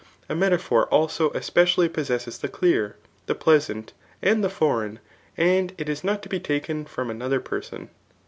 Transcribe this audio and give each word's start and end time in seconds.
A 0.27 0.33
metaphor 0.33 0.87
also 0.87 1.29
especially 1.33 1.87
possesses 1.87 2.39
the 2.39 2.47
clear, 2.47 2.95
the 3.27 3.35
pleasant, 3.35 3.93
and 4.19 4.43
the 4.43 4.49
for:^ 4.49 4.81
eign, 4.93 4.97
and 5.37 5.73
it 5.77 5.87
is 5.89 6.03
not 6.03 6.23
to 6.23 6.27
be 6.27 6.39
taken 6.39 6.85
from 6.85 7.11
another 7.11 7.39
person. 7.39 7.87